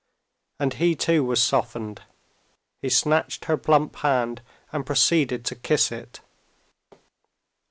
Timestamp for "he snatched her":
2.81-3.55